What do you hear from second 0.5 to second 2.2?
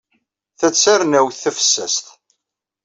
Ta d tarennawt tafessast.